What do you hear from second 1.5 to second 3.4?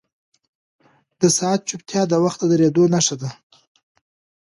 چوپتیا د وخت د درېدو نښه وه.